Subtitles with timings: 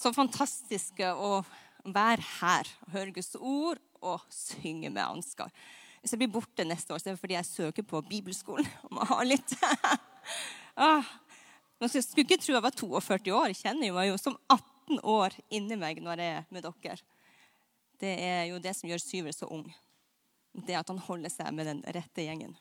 [0.00, 1.40] så fantastisk å
[1.84, 5.52] være her og høre Guds ord og synge med Ansgar.
[6.00, 8.94] Hvis jeg blir borte neste år, så er det fordi jeg søker på bibelskolen og
[8.96, 9.56] må ha litt
[10.88, 11.04] ah.
[11.80, 13.52] Jeg skulle ikke tro jeg var 42 år.
[13.52, 16.96] Jeg kjenner meg jo som 18 år inni meg når jeg er med dere.
[18.00, 19.64] Det er jo det som gjør Syver så ung.
[20.52, 22.52] Det at han holder seg med den rette gjengen.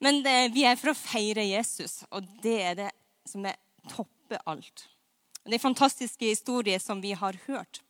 [0.00, 2.90] Men det, vi er for å feire Jesus, og det er det
[3.28, 3.58] som er
[3.90, 4.86] topper alt.
[5.48, 7.80] Det er fantastiske historier som vi har hørt.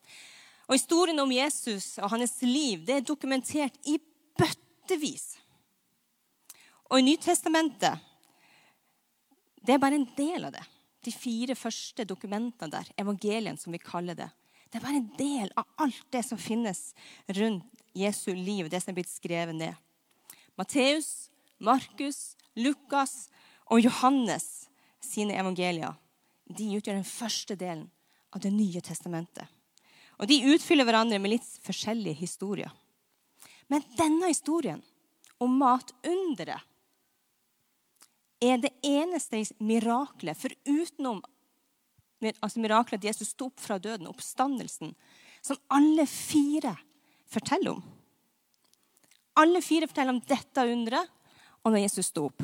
[0.68, 3.96] Og Historien om Jesus og hans liv det er dokumentert i
[4.38, 5.36] bøttevis.
[6.88, 8.04] Og i Nytestamentet
[9.64, 10.64] det er bare en del av det.
[11.04, 14.28] De fire første dokumentene der, evangelien som vi kaller det.
[14.68, 16.92] Det er bare en del av alt det som finnes
[17.36, 19.74] rundt Jesu liv, det som er blitt skrevet ned.
[20.58, 23.28] Matteus, Markus, Lukas
[23.66, 24.68] og Johannes
[25.02, 25.96] sine evangelier
[26.48, 27.86] de utgjør den første delen
[28.34, 29.46] av Det nye testamentet.
[30.18, 32.72] Og De utfyller hverandre med litt forskjellige historier.
[33.68, 34.82] Men denne historien
[35.38, 36.64] om matunderet
[38.40, 41.22] er det eneste miraklet, forutenom
[42.42, 44.94] altså miraklet at Jesus sto opp fra døden, oppstandelsen,
[45.42, 46.74] som alle fire
[47.30, 47.82] forteller om.
[49.38, 51.14] Alle fire forteller om dette underet
[51.62, 52.42] og når Jesus sto opp.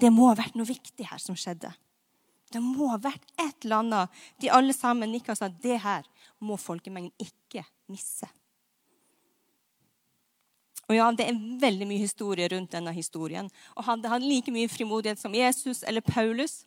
[0.00, 1.72] Det må ha vært noe viktig her som skjedde.
[2.50, 4.20] Det må ha vært et eller annet.
[4.42, 6.06] De alle sammen nikka og sa det her
[6.42, 8.26] må folkemengden ikke misse.
[10.90, 13.46] Og ja, Det er veldig mye historie rundt denne historien.
[13.76, 16.64] Og Hadde han like mye frimodighet som Jesus eller Paulus,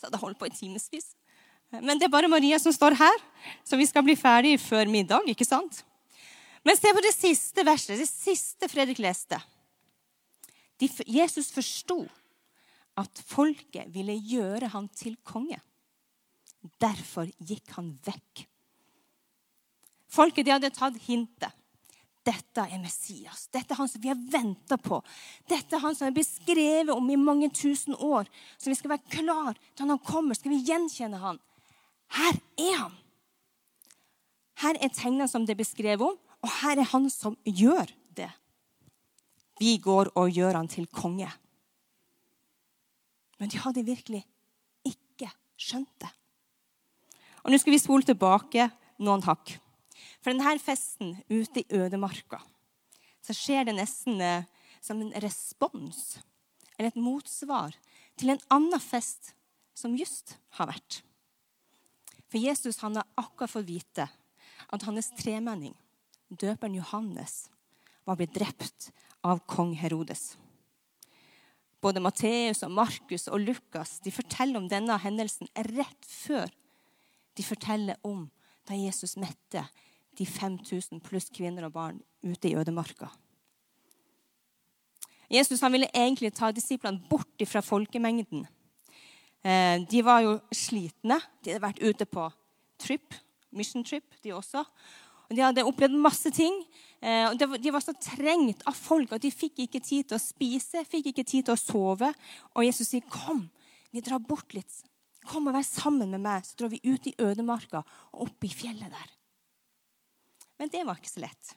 [0.00, 1.12] så hadde han holdt på i timevis.
[1.70, 3.22] Men det er bare Maria som står her,
[3.66, 5.26] så vi skal bli ferdig før middag.
[5.28, 5.82] ikke sant?
[6.64, 9.38] Men se på det siste verset, det siste Fredrik leste.
[11.06, 12.06] Jesus forsto
[12.96, 15.58] at folket ville gjøre han til konge.
[16.80, 18.46] Derfor gikk han vekk.
[20.10, 21.52] Folket de hadde tatt hintet.
[22.26, 23.44] Dette er Messias.
[23.54, 24.98] Dette er han som vi har venta på.
[25.46, 28.26] Dette er han som er beskrevet om i mange tusen år.
[28.58, 30.34] Så vi skal være klar til han kommer.
[30.34, 31.38] Skal vi gjenkjenne han?
[32.16, 32.96] Her er han.
[34.62, 38.30] Her er tegnene som det er beskrevet om, og her er han som gjør det.
[39.60, 41.28] Vi går og gjør han til konge.
[43.40, 44.22] Men de hadde virkelig
[44.86, 45.28] ikke
[45.60, 46.10] skjønt det.
[47.44, 49.54] Og Nå skal vi spole tilbake noen hakk.
[50.20, 52.40] For denne festen ute i ødemarka
[53.26, 54.20] så skjer det nesten
[54.84, 56.18] som en respons
[56.76, 57.74] eller et motsvar
[58.18, 59.32] til en annen fest
[59.76, 61.00] som just har vært.
[62.30, 64.06] For Jesus han har akkurat fått vite
[64.66, 65.74] at hans tremenning,
[66.28, 67.46] døperen Johannes,
[68.06, 68.90] var blitt drept
[69.26, 70.34] av kong Herodes.
[71.82, 76.48] Både Matteus, og Markus og Lukas de forteller om denne hendelsen rett før
[77.36, 78.24] de forteller om
[78.66, 79.62] da Jesus mette
[80.16, 83.10] de 5000 pluss kvinner og barn ute i ødemarka.
[85.30, 88.46] Jesus han ville egentlig ta disiplene bort fra folkemengden.
[89.44, 91.18] Eh, de var jo slitne.
[91.42, 92.28] De hadde vært ute på
[92.82, 93.14] trip,
[93.50, 94.64] mission trip, de også.
[95.26, 96.54] Og de hadde opplevd masse ting.
[97.02, 100.22] Eh, og De var så trengt av folk at de fikk ikke tid til å
[100.22, 102.12] spise, fikk ikke tid til å sove.
[102.54, 103.50] Og Jesus sier, 'Kom,
[103.92, 104.82] vi drar bort litt.
[105.26, 108.48] Kom og vær sammen med meg.' Så drar vi ut i ødemarka og opp i
[108.48, 109.10] fjellet der.
[110.58, 111.56] Men det var ikke så lett.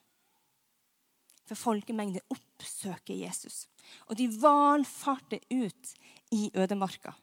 [1.48, 3.68] For folkemengder oppsøker Jesus.
[4.08, 5.94] Og de valfarter ut
[6.32, 7.16] i ødemarka.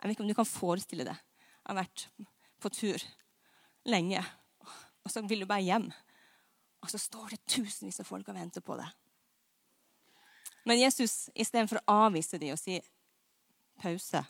[0.00, 1.16] Jeg vet ikke om du kan forestille deg.
[1.16, 2.06] Jeg har vært
[2.60, 3.04] på tur
[3.84, 4.24] lenge,
[5.04, 5.88] og så vil du bare hjem.
[6.80, 8.88] Og så står det tusenvis av folk og venter på det.
[10.68, 12.78] Men Jesus, istedenfor å avvise dem og si
[13.80, 14.22] pause,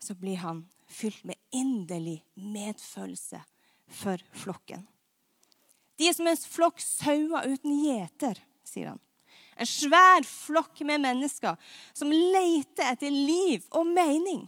[0.00, 3.42] så blir han fylt med inderlig medfølelse
[3.90, 4.86] for flokken.
[6.00, 9.02] De er som en flokk sauer uten gjeter, sier han.
[9.60, 11.58] En svær flokk med mennesker
[11.92, 14.46] som leter etter liv og mening.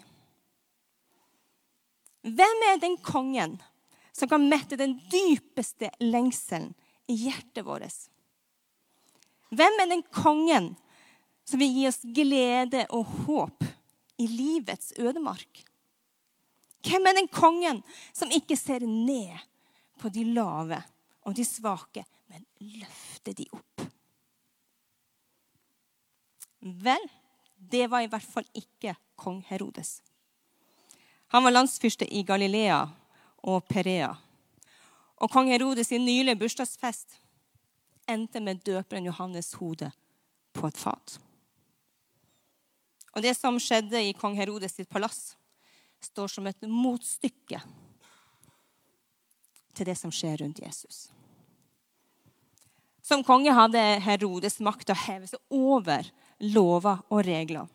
[2.22, 3.58] Hvem er den kongen
[4.12, 6.72] som kan mette den dypeste lengselen
[7.06, 8.08] i hjertet vårt.
[9.52, 10.72] Hvem er den kongen
[11.44, 13.66] som vil gi oss glede og håp
[14.22, 15.64] i livets ødemark?
[16.82, 17.82] Hvem er den kongen
[18.12, 19.36] som ikke ser ned
[20.00, 20.80] på de lave
[21.22, 22.44] og de svake, men
[22.80, 23.84] løfter de opp?
[26.62, 27.04] Vel,
[27.56, 30.00] det var i hvert fall ikke kong Herodes.
[31.34, 32.84] Han var landsfyrste i Galilea
[33.42, 34.12] og Perea.
[35.22, 37.18] Og kong Herodes sin nylige bursdagsfest
[38.10, 39.90] endte med døperen Johannes' hode
[40.52, 41.18] på et fat.
[43.12, 45.34] Og det som skjedde i kong Herodes sitt palass,
[46.02, 47.60] står som et motstykke
[49.76, 51.06] til det som skjer rundt Jesus.
[53.02, 56.08] Som konge hadde Herodes makt til å heve seg over
[56.42, 57.68] lover og regler.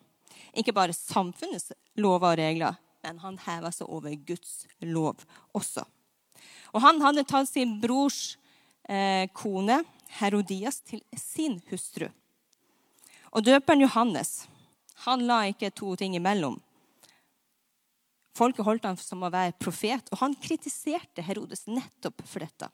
[0.56, 2.76] Ikke bare samfunnets lover og regler,
[3.08, 5.24] men han heva seg over Guds lov
[5.56, 5.84] også.
[6.74, 8.36] Og han hadde tatt sin brors
[8.88, 9.80] eh, kone
[10.18, 12.08] Herodias til sin hustru.
[13.32, 14.46] Og døperen Johannes
[15.04, 16.58] han la ikke to ting imellom.
[18.38, 22.68] Folket holdt ham som å være profet, og han kritiserte Herodes nettopp for dette.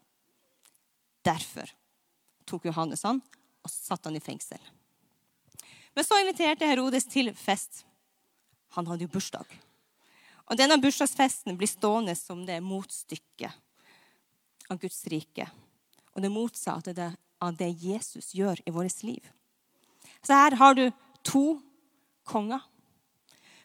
[1.24, 1.70] Derfor
[2.48, 3.22] tok Johannes han
[3.64, 4.60] og satte han i fengsel.
[5.94, 7.84] Men så inviterte Herodes til fest.
[8.76, 9.46] Han hadde jo bursdag.
[10.50, 13.52] Og denne bursdagsfesten blir stående som det motstykket
[14.70, 15.48] av Guds rike.
[16.14, 17.12] Og det motsatte
[17.42, 19.24] av det Jesus gjør i vårt liv.
[20.22, 20.86] Så her har du
[21.24, 21.60] to
[22.24, 22.60] konger.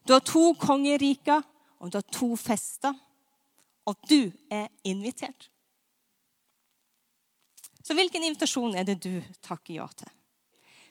[0.07, 1.43] Du har to kongeriker,
[1.79, 2.95] og du har to fester.
[3.87, 5.49] Og du er invitert.
[7.83, 10.11] Så hvilken invitasjon er det du takker ja til?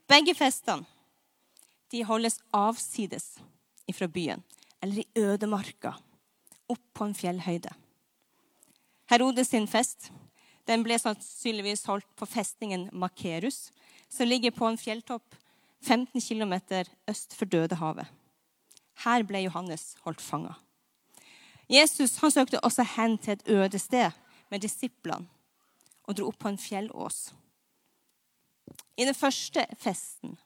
[0.09, 0.87] Begge festene
[1.93, 3.39] de holdes avsides
[3.95, 4.43] fra byen,
[4.83, 5.95] eller i ødemarka,
[6.69, 7.73] opp på en fjellhøyde.
[9.09, 10.11] Herodes sin fest
[10.69, 13.71] den ble sannsynligvis holdt på festningen Makerus,
[14.13, 15.37] som ligger på en fjelltopp
[15.81, 16.55] 15 km
[17.09, 18.07] øst for Dødehavet.
[19.05, 20.59] Her ble Johannes holdt fanga.
[21.69, 24.11] Jesus han søkte også hen til et øde sted
[24.51, 25.29] med disiplene
[26.09, 27.33] og dro opp på en fjellås.
[28.97, 30.37] I den første festen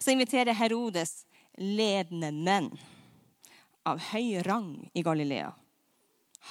[0.00, 1.24] så inviterer Herodes
[1.56, 2.70] ledende menn
[3.86, 5.52] av høy rang i Galilea.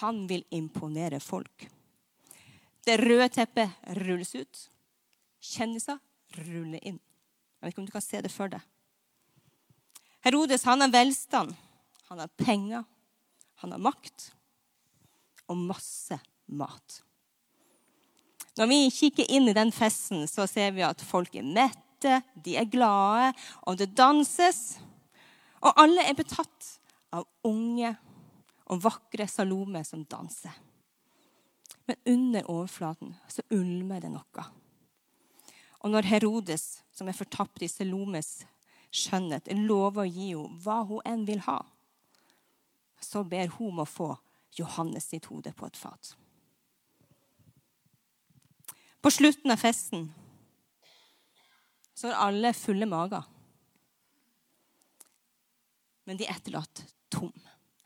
[0.01, 1.67] Han vil imponere folk.
[2.85, 4.61] Det røde teppet rulles ut.
[5.41, 5.99] Kjendiser
[6.39, 6.99] ruller inn.
[6.99, 8.61] Jeg vet ikke om du kan se det for deg.
[10.25, 11.53] Herodes han har velstand,
[12.09, 12.85] han har penger,
[13.61, 14.31] han har makt
[15.49, 17.01] og masse mat.
[18.57, 22.55] Når vi kikker inn i den festen, så ser vi at folk er mette, de
[22.57, 23.33] er glade,
[23.67, 24.79] og det danses.
[25.61, 26.71] Og alle er betatt
[27.15, 27.93] av unge
[28.71, 30.53] og vakre Salome som danser.
[31.85, 34.45] Men under overflaten så ulmer det noe.
[35.85, 38.39] Og når Herodes, som er fortapt i Salomes
[38.89, 41.59] skjønnhet, lover å gi henne hva hun enn vil ha,
[43.01, 44.15] så ber hun om å få
[44.57, 46.15] Johannes sitt hode på et fat.
[49.03, 50.07] På slutten av festen
[51.93, 53.27] så er alle fulle mager.
[56.09, 56.81] Men de er etterlatt
[57.13, 57.33] tom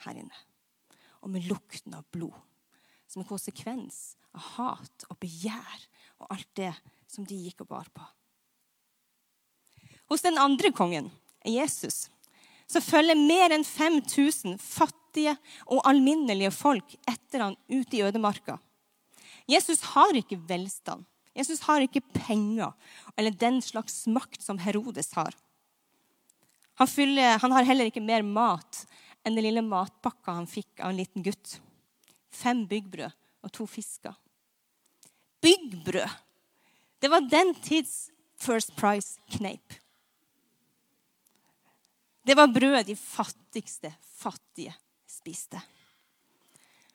[0.06, 0.45] her inne.
[1.24, 2.36] Og med lukten av blod.
[3.10, 5.86] Som en konsekvens av hat og begjær
[6.19, 6.74] og alt det
[7.10, 8.06] som de gikk og bar på.
[10.10, 11.10] Hos den andre kongen,
[11.45, 12.07] Jesus,
[12.69, 18.60] så følger mer enn 5000 fattige og alminnelige folk etter han ut i ødemarka.
[19.50, 21.06] Jesus har ikke velstand.
[21.38, 22.74] Jesus har ikke penger
[23.18, 25.33] eller den slags makt som Herodes har.
[26.80, 28.86] Han, fyller, han har heller ikke mer mat
[29.24, 31.57] enn den lille matpakka han fikk av en liten gutt.
[32.31, 34.16] Fem byggbrød og to fisker.
[35.42, 36.10] Byggbrød!
[37.00, 39.74] Det var den tids First Price-kneip.
[42.24, 44.75] Det var brødet de fattigste fattige
[45.07, 45.62] spiste.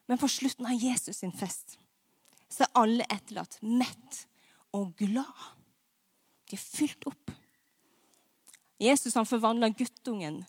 [0.07, 1.79] Men på slutten av Jesus sin fest
[2.53, 4.21] så er alle etterlatt mett
[4.77, 5.47] og glad.
[6.49, 7.33] De er fylt opp.
[8.79, 10.43] Jesus han forvandla guttungen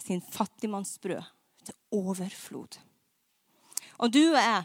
[0.00, 1.22] sin fattigmannsbrød
[1.64, 2.78] til overflod.
[3.98, 4.64] Og du og jeg,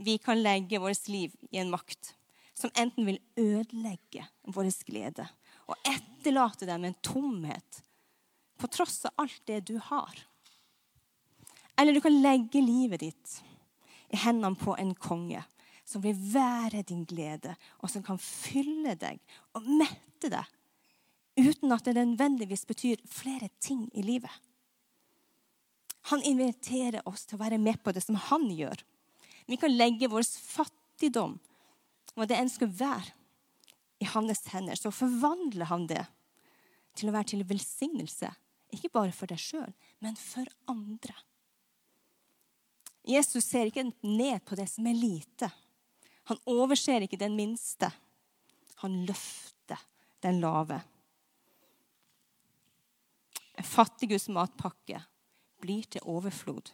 [0.00, 2.14] vi kan legge vårt liv i en makt
[2.56, 5.26] som enten vil ødelegge vår glede
[5.70, 7.82] og etterlate deg med en tomhet
[8.60, 10.12] på tross av alt det du har.
[11.80, 13.36] Eller du kan legge livet ditt
[14.10, 15.42] i hendene på en konge
[15.86, 19.18] som vil være din glede, og som kan fylle deg
[19.58, 20.44] og mette deg,
[21.38, 24.32] uten at det nødvendigvis betyr flere ting i livet.
[26.10, 28.82] Han inviterer oss til å være med på det som han gjør.
[29.46, 31.36] Vi kan legge vår fattigdom,
[32.16, 33.16] hva det enn skal være,
[34.00, 34.78] i hans hender.
[34.80, 36.06] Så forvandler han det
[36.96, 38.30] til å være til velsignelse.
[38.72, 41.14] Ikke bare for deg sjøl, men for andre.
[43.06, 45.50] Jesus ser ikke ned på det som er lite.
[46.30, 47.90] Han overser ikke den minste.
[48.84, 49.80] Han løfter
[50.24, 50.80] den lave.
[53.60, 55.02] En fattigus matpakke
[55.60, 56.70] blir til overflod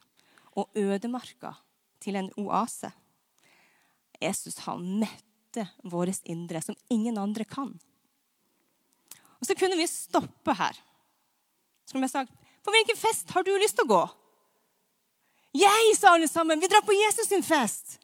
[0.55, 1.51] og ødemarka
[1.99, 2.93] til en oase.
[4.23, 7.73] Jesus har mette vårt indre som ingen andre kan.
[9.41, 10.79] Og Så kunne vi stoppe her.
[11.87, 14.05] Som jeg sagt, På hvilken fest har du lyst til å gå?
[15.55, 16.61] Jeg, sa alle sammen.
[16.61, 17.99] Vi drar på Jesus sin fest.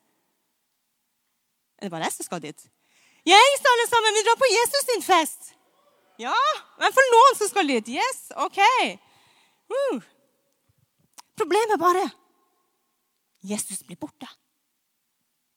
[1.79, 2.69] Er det bare jeg som skal dit?
[3.27, 4.15] Jeg, sa alle sammen.
[4.15, 5.51] Vi drar på Jesus sin fest.
[6.23, 6.39] Ja,
[6.79, 7.95] men for noen som skal lytte.
[7.95, 8.61] Yes, OK.
[9.73, 10.03] Uh.
[11.39, 12.05] Problemet bare
[13.43, 14.29] Jesus blir borte.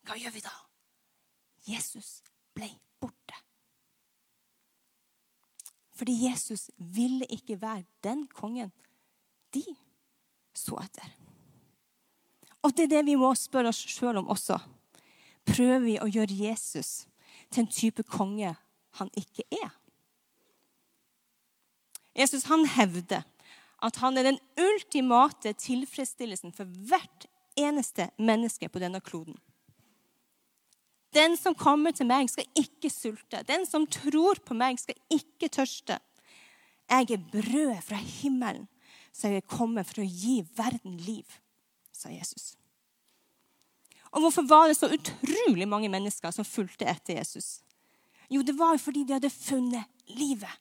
[0.06, 0.54] Hva gjør vi da?
[1.70, 2.24] Jesus
[2.58, 2.70] ble
[3.02, 3.38] borte.
[5.96, 8.72] Fordi Jesus ville ikke være den kongen
[9.54, 9.64] de
[10.56, 11.14] så etter.
[12.66, 14.58] Og det er det vi må spørre oss sjøl om også.
[15.46, 17.06] Prøver vi å gjøre Jesus
[17.54, 18.56] til en type konge
[18.98, 19.70] han ikke er?
[22.16, 23.26] Jesus han hevder
[23.84, 27.28] at han er den ultimate tilfredsstillelsen for hvert
[27.60, 29.36] eneste menneske på denne kloden.
[31.16, 33.44] Den som kommer til meg, skal ikke sulte.
[33.48, 36.00] Den som tror på meg, skal ikke tørste.
[36.92, 38.68] Jeg er brød fra himmelen,
[39.16, 41.40] så jeg er kommet for å gi verden liv,
[41.96, 42.56] sa Jesus.
[44.12, 47.62] Og hvorfor var det så utrolig mange mennesker som fulgte etter Jesus?
[48.32, 49.88] Jo, det var jo fordi de hadde funnet
[50.20, 50.52] livet.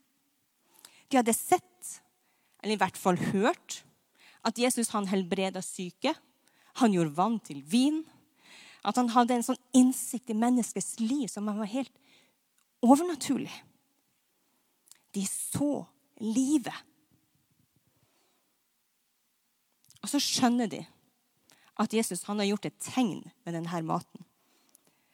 [1.14, 2.00] De hadde sett,
[2.58, 3.84] eller i hvert fall hørt,
[4.42, 6.10] at Jesus han helbreda syke.
[6.82, 8.00] Han gjorde vann til vin.
[8.82, 11.94] At han hadde en sånn innsikt i menneskets liv som var helt
[12.82, 13.52] overnaturlig.
[15.14, 15.84] De så
[16.18, 16.82] livet.
[20.02, 20.82] Og så skjønner de
[21.78, 24.26] at Jesus han har gjort et tegn med denne maten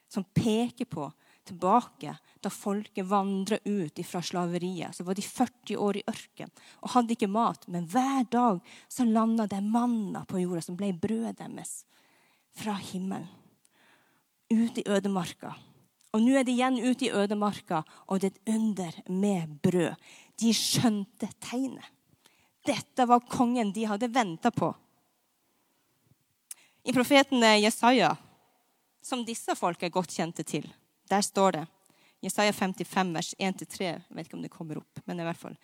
[0.09, 1.11] som peker på
[1.45, 4.95] tilbake da folket vandra ut fra slaveriet.
[4.95, 7.67] Så var de 40 år i ørken og hadde ikke mat.
[7.67, 11.83] Men hver dag så landa det manna på jorda, som ble brødet deres
[12.57, 13.29] fra himmelen.
[14.51, 15.53] Ut i ødemarka.
[16.11, 20.09] Og nå er de igjen ute i ødemarka, og det er et under med brød.
[20.41, 21.87] De skjønte tegnet.
[22.67, 24.73] Dette var kongen de hadde venta på.
[26.83, 28.11] I profeten Jesaja,
[29.01, 30.67] som disse folk er godt kjente til,
[31.09, 31.63] der står det
[32.21, 33.87] Jesaja 55, vers 1-3.
[33.87, 35.57] Jeg vet ikke om det kommer opp, men i hvert fall.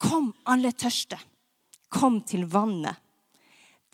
[0.00, 1.18] Kom, alle tørste.
[1.92, 3.00] Kom til vannet.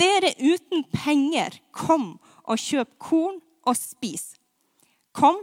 [0.00, 2.14] Dere uten penger, kom
[2.49, 3.38] og kjøp korn
[3.69, 4.33] og spis.
[5.12, 5.38] Kom,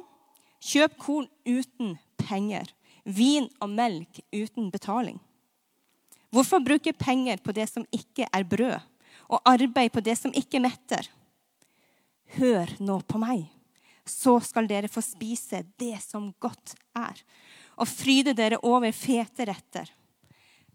[0.63, 2.71] kjøp korn uten penger.
[3.05, 5.21] Vin og melk uten betaling.
[6.33, 8.81] Hvorfor bruke penger på det som ikke er brød,
[9.31, 11.07] og arbeid på det som ikke metter?
[12.35, 13.45] Hør nå på meg
[14.09, 17.19] så skal dere få spise det som godt er,
[17.77, 19.91] og fryde dere over fete retter.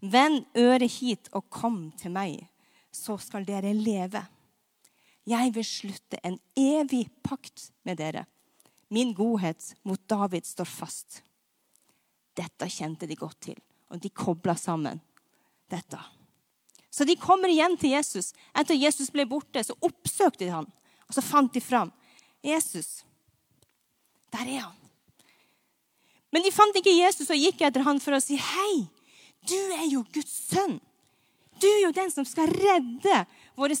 [0.03, 2.39] Vend øret hit og kom til meg,
[2.91, 4.21] så skal dere leve.
[5.27, 8.25] Jeg vil slutte en evig pakt med dere.
[8.93, 11.21] Min godhet mot David står fast.
[12.35, 13.57] Dette kjente de godt til,
[13.89, 14.99] og de kobla sammen
[15.71, 15.99] dette.
[16.93, 18.33] Så de kommer igjen til Jesus.
[18.53, 20.67] Etter Jesus ble borte, så oppsøkte de han,
[21.07, 21.89] og så fant de fram.
[22.45, 23.01] Jesus,
[24.33, 24.79] der er han.
[26.33, 28.89] Men de fant ikke Jesus og gikk etter han for å si, 'Hei,
[29.45, 30.81] du er jo Guds sønn.'
[31.61, 33.25] Du er jo den som skal redde,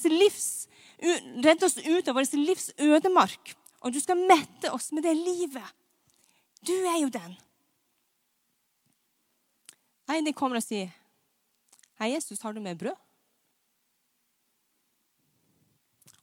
[0.07, 0.67] livs,
[1.01, 3.55] redde oss ut av vår livs ødemark.
[3.81, 5.65] Og du skal mette oss med det livet.
[6.61, 7.35] Du er jo den.
[10.07, 10.93] Nei, de kommer og sier,
[11.99, 12.95] 'Hei, Jesus, har du med brød?'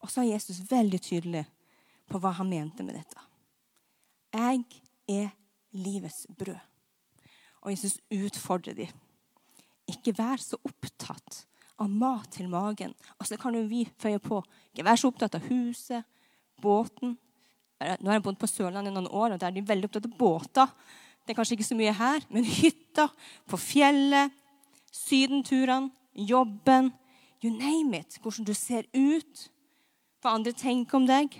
[0.01, 1.45] Og så er Jesus veldig tydelig
[2.09, 3.30] på hva han mente med dette.
[4.33, 4.65] 'Jeg
[5.09, 5.29] er
[5.73, 6.67] livets brød'.
[7.61, 8.89] Og Jesus utfordrer dem.
[9.89, 11.47] Ikke vær så opptatt
[11.79, 12.95] av mat til magen.
[13.21, 14.43] Altså kan jo vi føye på.
[14.73, 16.05] Ikke vær så opptatt av huset,
[16.63, 17.19] båten.
[17.81, 20.17] Nå har jeg bodd på Sørlandet noen år, og der er de veldig opptatt av
[20.19, 20.67] båter.
[21.25, 23.09] Det er kanskje ikke så mye her, men hytta,
[23.49, 24.33] på fjellet,
[24.93, 26.93] sydenturene, jobben
[27.43, 28.19] You name it.
[28.21, 29.51] Hvordan du ser ut,
[30.21, 31.33] hva andre tenker om deg.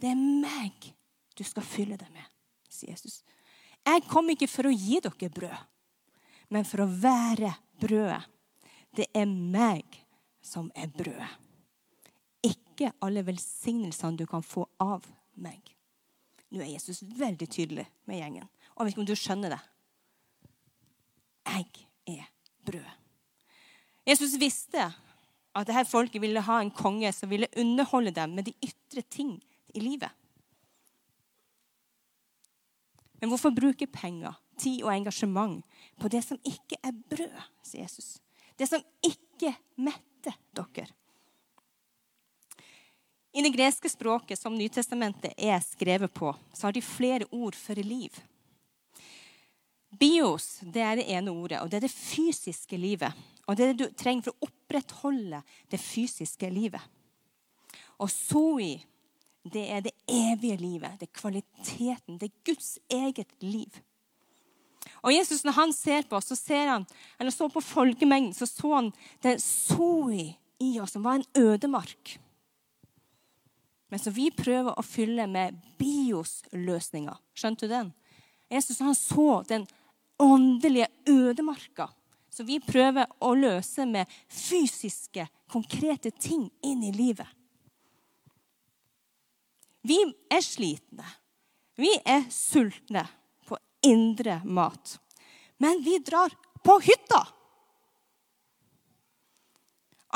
[0.00, 0.94] Det er meg
[1.38, 2.24] du skal fylle det med,
[2.70, 3.20] sier Jesus.
[3.86, 5.64] Jeg kom ikke for å gi dere brød,
[6.54, 8.22] men for å være brødet.
[8.96, 10.00] Det er meg
[10.42, 11.30] som er brødet.
[12.44, 15.06] Ikke alle velsignelsene du kan få av
[15.38, 15.60] meg.
[16.48, 18.48] Nå er Jesus veldig tydelig med gjengen.
[18.74, 19.60] Og jeg vet ikke om du skjønner det.
[21.48, 21.66] Jeg
[22.14, 22.30] er
[22.68, 22.88] brød.
[24.08, 28.54] Jesus visste at dette folket ville ha en konge som ville underholde dem med de
[28.64, 29.36] ytre ting
[29.74, 30.12] i livet.
[33.20, 35.64] Men hvorfor bruke penger, tid og engasjement
[35.98, 38.16] på det som ikke er brød, sier Jesus.
[38.58, 40.88] Det som ikke metter dere.
[43.38, 47.78] I det greske språket som Nytestamentet er skrevet på, så har de flere ord for
[47.84, 48.14] liv.
[49.98, 53.14] Bios det er det ene ordet, og det er det fysiske livet.
[53.46, 56.82] Og det er det du trenger for å opprettholde det fysiske livet.
[57.98, 58.76] Og soi
[59.48, 60.98] det er det evige livet.
[60.98, 62.18] Det er kvaliteten.
[62.18, 63.80] Det er Guds eget liv.
[65.04, 66.86] Og Jesus, når han ser på oss, så ser han,
[67.18, 72.18] eller så på folkemengden, så så han det soi i oss, som var en ødemark.
[73.88, 77.16] Men som vi prøver å fylle med bios-løsninger.
[77.38, 77.92] Skjønte du den?
[78.50, 79.66] Jesus han så den
[80.18, 81.88] åndelige ødemarka
[82.38, 87.26] som vi prøver å løse med fysiske, konkrete ting inn i livet.
[89.86, 89.98] Vi
[90.30, 91.06] er slitne.
[91.78, 93.04] Vi er sultne
[93.46, 94.96] på indre mat.
[95.62, 97.20] Men vi drar på hytta.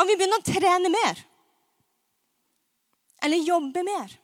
[0.00, 1.21] Og vi begynner å trene mer.
[3.23, 4.16] Eller jobbe mer.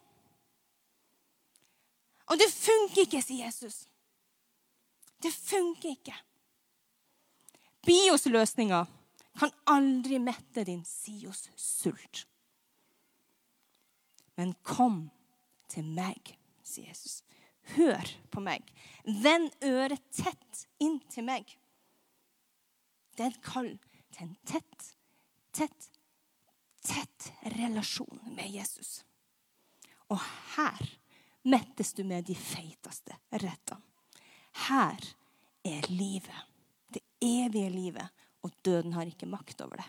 [2.29, 3.85] Og det funker ikke, sier Jesus.
[5.23, 6.17] Det funker ikke.
[7.87, 8.89] Bios-løsninger
[9.39, 12.27] kan aldri mette din Sios-sult.
[14.39, 15.07] Men kom
[15.71, 16.35] til meg,
[16.67, 17.21] sier Jesus.
[17.77, 18.65] Hør på meg.
[19.05, 21.51] Vend øret tett inn til meg.
[23.17, 23.75] Det er et kall
[24.15, 24.89] til en tett,
[25.53, 25.91] tett,
[26.87, 29.03] tett relasjon med Jesus.
[30.09, 30.21] Og
[30.57, 30.81] her
[31.49, 33.85] mettes du med de feiteste rettene.
[34.69, 35.05] Her
[35.67, 36.47] er livet.
[36.89, 38.25] Det evige livet.
[38.43, 39.89] Og døden har ikke makt over det.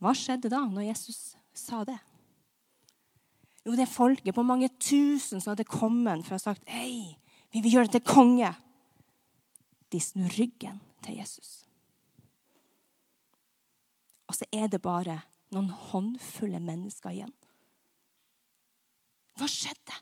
[0.00, 1.98] Hva skjedde da, når Jesus sa det?
[3.66, 7.16] Jo, det er folket på mange tusen som hadde kommet for å ha sagt Hei,
[7.52, 8.52] vi vil gjøre det til konge.
[9.90, 11.60] De snur ryggen til Jesus.
[14.30, 15.18] Og så er det bare
[15.50, 17.34] noen håndfulle mennesker igjen.
[19.36, 19.96] Hva skjedde?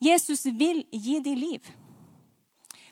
[0.00, 1.70] Jesus vil gi dem liv.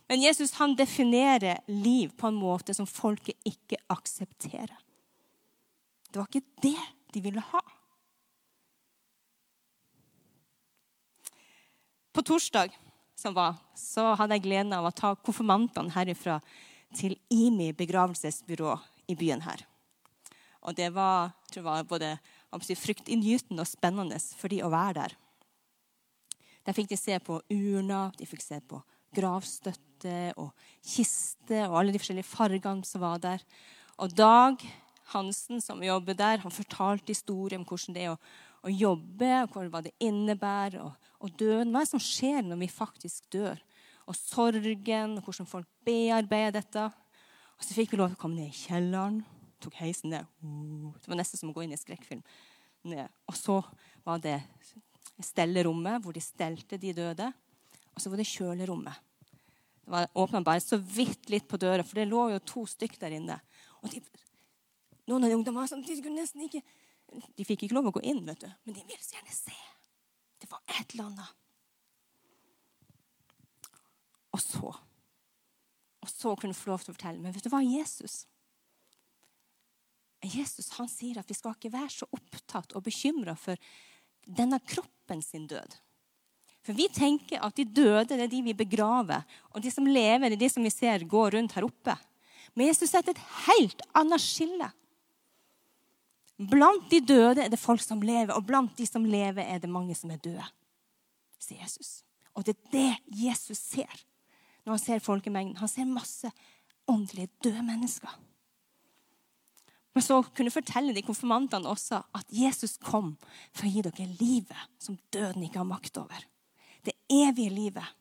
[0.08, 4.76] Men Jesus han definerer liv på en måte som folket ikke aksepterer.
[6.08, 6.78] Det var ikke det
[7.12, 7.60] de ville ha.
[12.18, 12.78] På torsdag
[13.14, 16.40] som var, så hadde jeg gleden av å ta konfirmantene herifra
[16.98, 18.72] til IMI begravelsesbyrå
[19.06, 19.62] i byen her.
[20.66, 21.86] Og det var, jeg tror det var
[22.50, 25.14] både fryktinngytende og spennende for de å være der.
[26.66, 28.82] Der fikk de se på urna, de fikk se på
[29.14, 30.50] gravstøtte og
[30.82, 33.46] kiste og alle de forskjellige fargene som var der.
[33.94, 34.66] Og Dag
[35.14, 38.18] Hansen, som jobber der, han fortalte historien om hvordan det er
[38.64, 41.72] å jobbe, og hva det innebærer, og, og døden.
[41.72, 43.60] Hva er det som skjer når vi faktisk dør?
[44.08, 46.86] Og sorgen, og hvordan folk bearbeider dette.
[47.58, 49.20] Og så fikk vi lov til å komme ned i kjelleren.
[49.62, 50.28] Tok heisen ned.
[51.02, 52.22] Det var nesten som å gå inn i en skrekkfilm.
[53.28, 53.58] Og så
[54.06, 54.38] var det
[55.24, 57.28] stellerommet hvor de stelte de døde.
[57.94, 59.04] Og så var det kjølerommet.
[59.82, 62.98] Det var åpna bare så vidt litt på døra, for det lå jo to stykk
[63.00, 63.38] der inne.
[63.80, 64.02] Og de,
[65.08, 66.62] noen av de ungdommene var sånn, de kunne nesten ikke
[67.08, 69.56] De fikk ikke lov å gå inn, vet du, men de ville så gjerne se.
[70.38, 71.36] Det var et eller annet.
[74.36, 74.74] Og så
[75.98, 77.20] Og så kunne hun få lov til å fortelle.
[77.20, 77.58] Men vet du hva?
[77.64, 78.22] Jesus
[80.24, 83.58] Jesus han sier at vi skal ikke være så opptatt og bekymra for
[84.26, 85.76] denne kroppen sin død.
[86.66, 89.22] For vi tenker at de døde det er de vi begraver,
[89.54, 91.94] og de som lever, det er de som vi ser går rundt her oppe.
[92.54, 94.68] Men Jesus setter et helt annet skille.
[96.38, 99.70] Blant de døde er det folk som lever, og blant de som lever, er det
[99.70, 100.44] mange som er døde,
[101.42, 102.04] sier Jesus.
[102.38, 104.04] Og det er det Jesus ser
[104.62, 105.58] når han ser folkemengden.
[105.58, 106.30] Han ser masse
[106.88, 108.12] åndelige døde mennesker.
[109.96, 113.14] Men så kunne fortelle de konfirmantene også at Jesus kom
[113.50, 116.20] for å gi dere livet som døden ikke har makt over.
[116.86, 117.96] Det evige livet.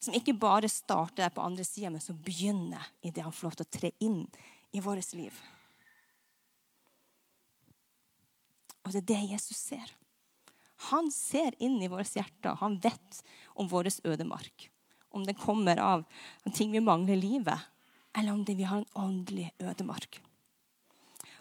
[0.00, 3.68] Som ikke bare starter på andre sida, men som begynner idet han får lov til
[3.68, 4.20] å tre inn
[4.76, 5.40] i vårt liv.
[8.84, 9.96] Og det er det Jesus ser.
[10.90, 12.54] Han ser inn i vårt hjerte.
[12.60, 13.20] Han vet
[13.54, 14.70] om vår ødemark.
[15.10, 16.04] Om det kommer av
[16.54, 17.58] ting vi mangler i livet,
[18.16, 20.20] eller om vi har en åndelig ødemark.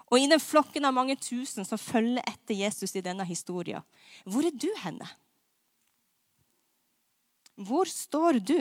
[0.10, 3.86] Og i den flokken av mange tusen som følger etter Jesus i denne historien,
[4.26, 5.06] hvor er du henne?
[7.56, 8.58] Hvor står du?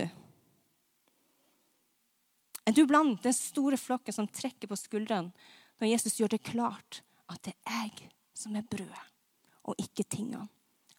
[2.68, 5.32] Er du blant den store flokken som trekker på skuldrene
[5.80, 7.00] når Jesus gjør det klart
[7.32, 9.04] at det er jeg som er brødet,
[9.66, 10.46] og ikke tingene?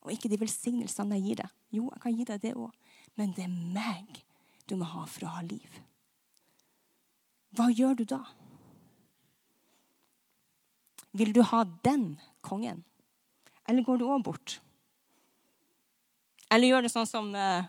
[0.03, 1.55] Og ikke de velsignelsene jeg gir deg.
[1.75, 2.75] Jo, jeg kan gi deg det òg,
[3.19, 4.21] men det er meg
[4.69, 5.79] du må ha for å ha liv.
[7.57, 8.21] Hva gjør du da?
[11.17, 12.13] Vil du ha den
[12.45, 12.83] kongen?
[13.69, 14.59] Eller går du òg bort?
[16.49, 17.65] Eller gjør det sånn som uh,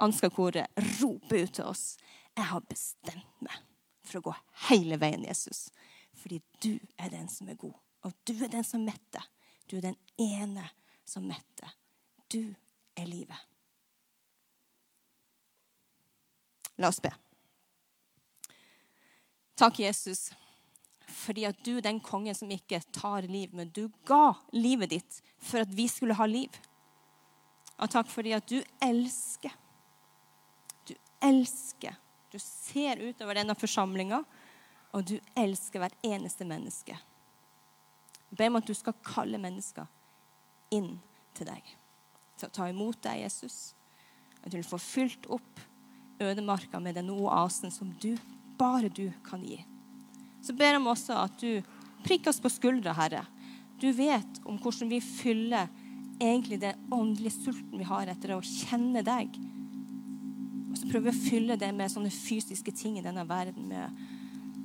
[0.00, 1.84] Ansgar-koret roper ut til oss.
[2.36, 3.60] Jeg har bestemt meg
[4.04, 4.34] for å gå
[4.70, 5.68] hele veien, Jesus.
[6.16, 7.76] Fordi du er den som er god.
[8.06, 9.24] Og du er den som metter.
[9.68, 10.64] Du er den ene
[11.04, 11.72] som metter.
[12.30, 12.42] Du
[12.96, 13.36] er livet.
[16.80, 17.12] La oss be.
[19.60, 20.30] Takk, Jesus,
[21.12, 25.18] fordi at du er den kongen som ikke tar liv, men du ga livet ditt
[25.36, 26.54] for at vi skulle ha liv.
[27.80, 29.52] Og takk fordi at du elsker.
[30.88, 30.94] Du
[31.26, 31.98] elsker.
[32.32, 34.22] Du ser utover denne forsamlinga,
[34.96, 36.96] og du elsker hvert eneste menneske.
[38.30, 39.88] Ber om at du skal kalle mennesker
[40.74, 40.94] inn
[41.34, 41.74] til deg,
[42.38, 43.74] til å ta imot deg, Jesus.
[44.40, 45.60] At du vil få fylt opp
[46.20, 48.14] ødemarka med den oasen som du,
[48.60, 49.58] bare du kan gi.
[50.44, 51.60] Så ber jeg om også at du
[52.04, 53.24] prikker oss på skuldra, Herre.
[53.80, 55.68] Du vet om hvordan vi fyller
[56.20, 59.36] egentlig den åndelige sulten vi har etter å kjenne deg.
[60.70, 63.68] Og så prøver vi å fylle det med sånne fysiske ting i denne verden.
[63.68, 64.19] med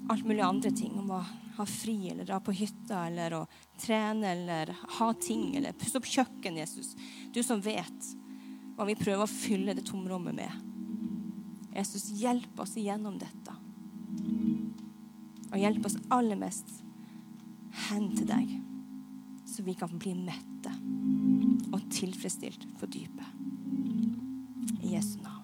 [0.10, 0.94] alt mulig andre ting.
[1.00, 1.24] Om å
[1.56, 3.42] ha fri, eller dra på hytta, eller å
[3.82, 6.94] trene, eller ha ting, eller pusse opp kjøkken, Jesus.
[7.34, 8.14] Du som vet
[8.76, 10.64] hva vi prøver å fylle det tomrommet med.
[11.76, 13.56] Jesus, hjelp oss igjennom dette.
[15.52, 16.82] Og hjelp oss aller mest
[17.90, 18.52] hen til deg,
[19.48, 20.72] så vi kan bli mette
[21.76, 23.32] og tilfredsstilt for dypet.
[24.82, 25.35] I Jesu navn.